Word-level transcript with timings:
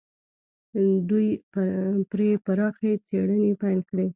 دوی 1.09 1.29
پرې 2.11 2.29
پراخې 2.45 2.91
څېړنې 3.05 3.51
پيل 3.61 3.79
کړې. 3.89 4.07